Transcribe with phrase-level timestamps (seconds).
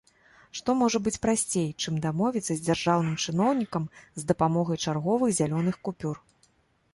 [0.59, 3.87] Што можа быць прасцей, чым дамовіцца з дзяжурным чыноўнікам
[4.23, 6.15] з дапамогай чарговых зялёных купюр?